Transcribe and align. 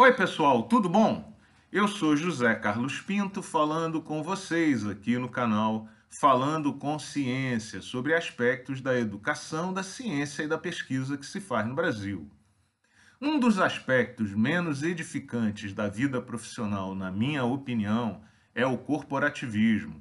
Oi, 0.00 0.12
pessoal, 0.12 0.62
tudo 0.62 0.88
bom? 0.88 1.36
Eu 1.72 1.88
sou 1.88 2.14
José 2.14 2.54
Carlos 2.54 3.00
Pinto 3.00 3.42
falando 3.42 4.00
com 4.00 4.22
vocês 4.22 4.86
aqui 4.86 5.18
no 5.18 5.28
canal 5.28 5.88
Falando 6.08 6.72
com 6.72 6.96
Ciência 7.00 7.82
sobre 7.82 8.14
aspectos 8.14 8.80
da 8.80 8.96
educação, 8.96 9.74
da 9.74 9.82
ciência 9.82 10.44
e 10.44 10.46
da 10.46 10.56
pesquisa 10.56 11.18
que 11.18 11.26
se 11.26 11.40
faz 11.40 11.66
no 11.66 11.74
Brasil. 11.74 12.30
Um 13.20 13.40
dos 13.40 13.58
aspectos 13.58 14.32
menos 14.32 14.84
edificantes 14.84 15.72
da 15.72 15.88
vida 15.88 16.22
profissional, 16.22 16.94
na 16.94 17.10
minha 17.10 17.42
opinião, 17.42 18.20
é 18.54 18.64
o 18.64 18.78
corporativismo. 18.78 20.00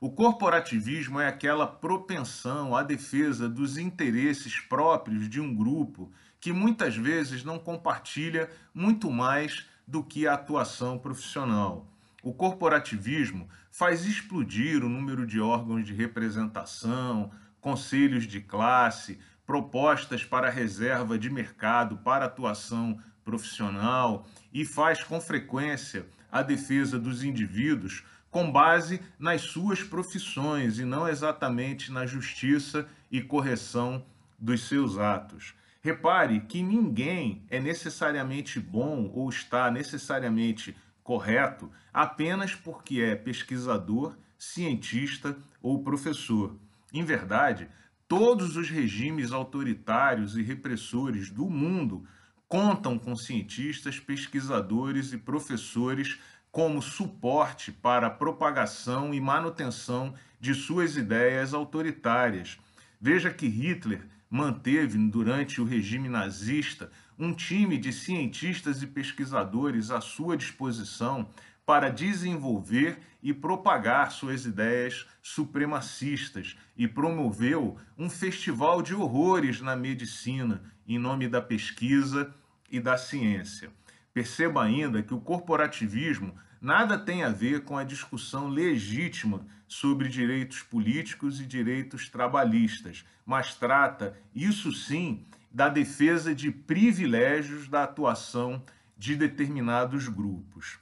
O 0.00 0.10
corporativismo 0.10 1.20
é 1.20 1.28
aquela 1.28 1.68
propensão 1.68 2.74
à 2.74 2.82
defesa 2.82 3.48
dos 3.48 3.78
interesses 3.78 4.58
próprios 4.58 5.28
de 5.30 5.40
um 5.40 5.54
grupo 5.54 6.12
que 6.46 6.52
muitas 6.52 6.94
vezes 6.94 7.42
não 7.42 7.58
compartilha 7.58 8.48
muito 8.72 9.10
mais 9.10 9.66
do 9.84 10.00
que 10.00 10.28
a 10.28 10.34
atuação 10.34 10.96
profissional. 10.96 11.92
O 12.22 12.32
corporativismo 12.32 13.48
faz 13.68 14.06
explodir 14.06 14.84
o 14.84 14.88
número 14.88 15.26
de 15.26 15.40
órgãos 15.40 15.84
de 15.84 15.92
representação, 15.92 17.32
conselhos 17.60 18.28
de 18.28 18.40
classe, 18.40 19.18
propostas 19.44 20.24
para 20.24 20.48
reserva 20.48 21.18
de 21.18 21.28
mercado 21.28 21.96
para 21.96 22.26
atuação 22.26 22.96
profissional 23.24 24.24
e 24.52 24.64
faz 24.64 25.02
com 25.02 25.20
frequência 25.20 26.06
a 26.30 26.42
defesa 26.42 26.96
dos 26.96 27.24
indivíduos 27.24 28.04
com 28.30 28.52
base 28.52 29.00
nas 29.18 29.40
suas 29.40 29.82
profissões 29.82 30.78
e 30.78 30.84
não 30.84 31.08
exatamente 31.08 31.90
na 31.90 32.06
justiça 32.06 32.86
e 33.10 33.20
correção 33.20 34.06
dos 34.38 34.68
seus 34.68 34.96
atos. 34.96 35.56
Repare 35.86 36.40
que 36.40 36.64
ninguém 36.64 37.46
é 37.48 37.60
necessariamente 37.60 38.58
bom 38.58 39.08
ou 39.14 39.28
está 39.28 39.70
necessariamente 39.70 40.76
correto 41.04 41.70
apenas 41.94 42.56
porque 42.56 43.00
é 43.00 43.14
pesquisador, 43.14 44.16
cientista 44.36 45.38
ou 45.62 45.84
professor. 45.84 46.56
Em 46.92 47.04
verdade, 47.04 47.68
todos 48.08 48.56
os 48.56 48.68
regimes 48.68 49.30
autoritários 49.30 50.36
e 50.36 50.42
repressores 50.42 51.30
do 51.30 51.48
mundo 51.48 52.04
contam 52.48 52.98
com 52.98 53.14
cientistas, 53.14 54.00
pesquisadores 54.00 55.12
e 55.12 55.18
professores 55.18 56.18
como 56.50 56.82
suporte 56.82 57.70
para 57.70 58.08
a 58.08 58.10
propagação 58.10 59.14
e 59.14 59.20
manutenção 59.20 60.14
de 60.40 60.52
suas 60.52 60.96
ideias 60.96 61.54
autoritárias. 61.54 62.58
Veja 63.00 63.30
que 63.30 63.46
Hitler 63.46 64.06
manteve, 64.28 64.98
durante 65.08 65.60
o 65.60 65.64
regime 65.64 66.08
nazista, 66.08 66.90
um 67.18 67.32
time 67.32 67.78
de 67.78 67.92
cientistas 67.92 68.82
e 68.82 68.86
pesquisadores 68.86 69.90
à 69.90 70.00
sua 70.00 70.36
disposição 70.36 71.28
para 71.64 71.88
desenvolver 71.90 72.98
e 73.22 73.34
propagar 73.34 74.12
suas 74.12 74.46
ideias 74.46 75.06
supremacistas 75.20 76.56
e 76.76 76.86
promoveu 76.86 77.76
um 77.98 78.08
festival 78.08 78.80
de 78.80 78.94
horrores 78.94 79.60
na 79.60 79.74
medicina 79.74 80.62
em 80.86 80.98
nome 80.98 81.28
da 81.28 81.42
pesquisa 81.42 82.32
e 82.70 82.78
da 82.78 82.96
ciência. 82.96 83.70
Perceba 84.14 84.62
ainda 84.62 85.02
que 85.02 85.12
o 85.12 85.20
corporativismo 85.20 86.34
nada 86.66 86.98
tem 86.98 87.22
a 87.22 87.28
ver 87.28 87.62
com 87.62 87.78
a 87.78 87.84
discussão 87.84 88.48
legítima 88.48 89.46
sobre 89.68 90.08
direitos 90.08 90.62
políticos 90.62 91.40
e 91.40 91.46
direitos 91.46 92.08
trabalhistas, 92.08 93.04
mas 93.24 93.54
trata, 93.54 94.18
isso 94.34 94.72
sim, 94.72 95.24
da 95.48 95.68
defesa 95.68 96.34
de 96.34 96.50
privilégios 96.50 97.68
da 97.68 97.84
atuação 97.84 98.60
de 98.98 99.14
determinados 99.14 100.08
grupos. 100.08 100.80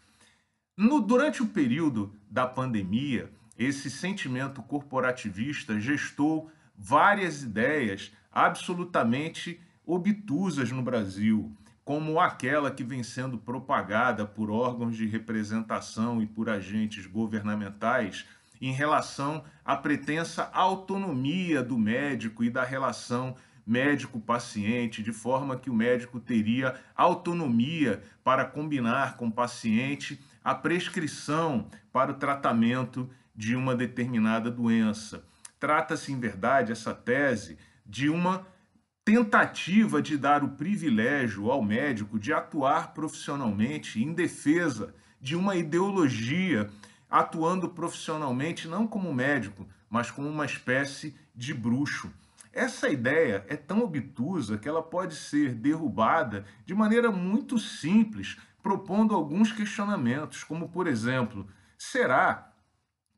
No, 0.74 1.02
durante 1.02 1.42
o 1.42 1.48
período 1.48 2.16
da 2.30 2.46
pandemia, 2.46 3.30
esse 3.58 3.90
sentimento 3.90 4.62
corporativista 4.62 5.78
gestou 5.78 6.50
várias 6.78 7.42
ideias 7.42 8.10
absolutamente 8.32 9.60
obtusas 9.84 10.72
no 10.72 10.82
Brasil 10.82 11.54
como 11.84 12.18
aquela 12.18 12.70
que 12.70 12.82
vem 12.82 13.02
sendo 13.02 13.36
propagada 13.36 14.24
por 14.24 14.50
órgãos 14.50 14.96
de 14.96 15.06
representação 15.06 16.22
e 16.22 16.26
por 16.26 16.48
agentes 16.48 17.06
governamentais 17.06 18.24
em 18.60 18.72
relação 18.72 19.44
à 19.64 19.76
pretensa 19.76 20.48
autonomia 20.52 21.62
do 21.62 21.76
médico 21.76 22.42
e 22.42 22.48
da 22.48 22.64
relação 22.64 23.36
médico-paciente, 23.66 25.02
de 25.02 25.12
forma 25.12 25.56
que 25.56 25.70
o 25.70 25.74
médico 25.74 26.20
teria 26.20 26.74
autonomia 26.94 28.02
para 28.22 28.44
combinar 28.44 29.16
com 29.16 29.28
o 29.28 29.32
paciente 29.32 30.20
a 30.42 30.54
prescrição 30.54 31.68
para 31.92 32.12
o 32.12 32.14
tratamento 32.14 33.08
de 33.34 33.56
uma 33.56 33.74
determinada 33.74 34.50
doença. 34.50 35.24
Trata-se, 35.58 36.12
em 36.12 36.20
verdade, 36.20 36.72
essa 36.72 36.94
tese 36.94 37.58
de 37.86 38.08
uma 38.08 38.46
tentativa 39.04 40.00
de 40.00 40.16
dar 40.16 40.42
o 40.42 40.48
privilégio 40.48 41.50
ao 41.50 41.62
médico 41.62 42.18
de 42.18 42.32
atuar 42.32 42.94
profissionalmente 42.94 44.02
em 44.02 44.14
defesa 44.14 44.94
de 45.20 45.36
uma 45.36 45.56
ideologia, 45.56 46.70
atuando 47.10 47.68
profissionalmente 47.68 48.66
não 48.66 48.86
como 48.86 49.12
médico, 49.12 49.68
mas 49.90 50.10
como 50.10 50.28
uma 50.28 50.46
espécie 50.46 51.14
de 51.34 51.52
bruxo. 51.52 52.10
Essa 52.50 52.88
ideia 52.88 53.44
é 53.48 53.56
tão 53.56 53.82
obtusa 53.82 54.56
que 54.56 54.68
ela 54.68 54.82
pode 54.82 55.16
ser 55.16 55.54
derrubada 55.54 56.46
de 56.64 56.74
maneira 56.74 57.10
muito 57.10 57.58
simples, 57.58 58.38
propondo 58.62 59.14
alguns 59.14 59.52
questionamentos, 59.52 60.42
como 60.42 60.68
por 60.68 60.86
exemplo, 60.86 61.46
será 61.76 62.50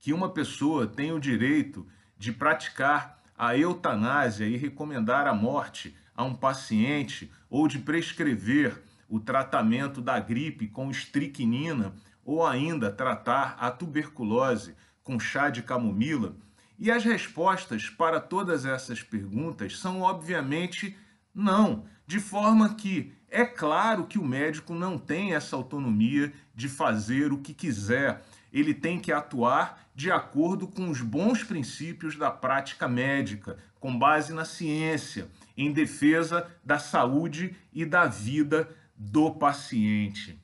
que 0.01 0.13
uma 0.13 0.31
pessoa 0.31 0.87
tem 0.87 1.13
o 1.13 1.21
direito 1.21 1.87
de 2.19 2.33
praticar 2.33 3.23
a 3.37 3.57
eutanásia 3.57 4.47
e 4.47 4.57
recomendar 4.57 5.27
a 5.27 5.35
morte 5.35 5.95
a 6.15 6.25
um 6.25 6.35
paciente 6.35 7.31
ou 7.51 7.69
de 7.69 7.79
prescrever 7.79 8.83
o 9.09 9.21
tratamento 9.21 10.01
da 10.01 10.19
gripe 10.19 10.67
com 10.67 10.91
estricnina 10.91 11.95
ou 12.25 12.45
ainda 12.45 12.91
tratar 12.91 13.57
a 13.61 13.71
tuberculose 13.71 14.75
com 15.03 15.21
chá 15.21 15.51
de 15.51 15.63
camomila? 15.63 16.35
E 16.79 16.91
as 16.91 17.05
respostas 17.05 17.89
para 17.89 18.21
todas 18.21 18.67
essas 18.67 19.03
perguntas 19.03 19.79
são 19.79 20.03
obviamente 20.03 20.97
não, 21.35 21.85
de 22.07 22.19
forma 22.19 22.75
que 22.75 23.13
é 23.29 23.45
claro 23.45 24.07
que 24.07 24.19
o 24.19 24.25
médico 24.25 24.75
não 24.75 24.99
tem 24.99 25.35
essa 25.35 25.57
autonomia 25.57 26.33
de 26.55 26.69
fazer 26.69 27.33
o 27.33 27.39
que 27.39 27.53
quiser 27.53 28.23
ele 28.53 28.75
tem 28.75 28.99
que 29.01 29.13
atuar 29.13 29.89
de 29.95 30.11
acordo 30.11 30.67
com 30.67 30.91
os 30.91 31.01
bons 31.01 31.43
princípios 31.43 32.17
da 32.17 32.31
prática 32.31 32.87
médica, 32.87 33.59
com 33.81 33.97
base 33.97 34.33
na 34.33 34.45
ciência, 34.45 35.29
em 35.57 35.73
defesa 35.73 36.51
da 36.65 36.79
saúde 36.79 37.57
e 37.73 37.85
da 37.85 38.07
vida 38.07 38.69
do 38.95 39.31
paciente. 39.31 40.41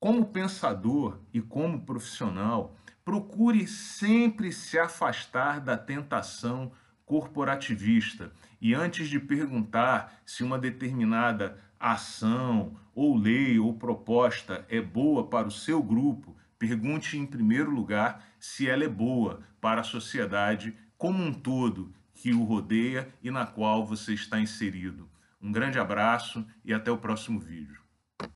Como 0.00 0.26
pensador 0.26 1.18
e 1.32 1.40
como 1.40 1.80
profissional, 1.80 2.76
procure 3.04 3.66
sempre 3.66 4.52
se 4.52 4.78
afastar 4.78 5.60
da 5.60 5.76
tentação 5.76 6.70
corporativista 7.04 8.30
e 8.60 8.74
antes 8.74 9.08
de 9.08 9.18
perguntar 9.18 10.20
se 10.26 10.44
uma 10.44 10.58
determinada 10.58 11.58
ação 11.80 12.76
ou 12.94 13.16
lei 13.16 13.58
ou 13.58 13.72
proposta 13.74 14.66
é 14.68 14.80
boa 14.80 15.26
para 15.26 15.48
o 15.48 15.50
seu 15.50 15.82
grupo, 15.82 16.36
Pergunte, 16.58 17.16
em 17.16 17.24
primeiro 17.24 17.70
lugar, 17.70 18.24
se 18.38 18.68
ela 18.68 18.84
é 18.84 18.88
boa 18.88 19.42
para 19.60 19.80
a 19.80 19.84
sociedade 19.84 20.76
como 20.96 21.22
um 21.22 21.32
todo 21.32 21.94
que 22.12 22.32
o 22.32 22.42
rodeia 22.42 23.08
e 23.22 23.30
na 23.30 23.46
qual 23.46 23.86
você 23.86 24.12
está 24.12 24.40
inserido. 24.40 25.08
Um 25.40 25.52
grande 25.52 25.78
abraço 25.78 26.44
e 26.64 26.74
até 26.74 26.90
o 26.90 26.98
próximo 26.98 27.38
vídeo. 27.38 27.87